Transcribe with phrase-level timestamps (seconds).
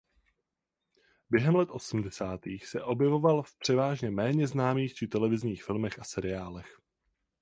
[1.29, 6.79] Během let osmdesátých se objevoval v převážně méně známých či televizních filmech a seriálech.